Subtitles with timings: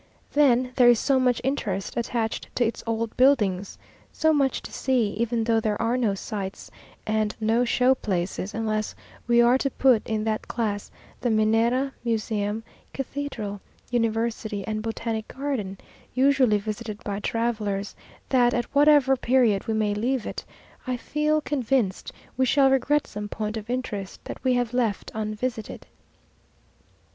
[0.33, 3.77] Then there is so much interest attached to its old buildings,
[4.11, 6.71] so much to see, even though there are no sights
[7.05, 8.95] and no show places, unless
[9.27, 12.63] we are to put in that class the Minera, Museum,
[12.95, 13.61] Cathedral,
[13.91, 15.77] University, and Botanic Garden,
[16.15, 17.95] usually visited by travellers,
[18.29, 20.43] that at whatever period we may leave it,
[20.87, 25.85] I feel convinced we shall regret some point of interest, that we have left unvisited....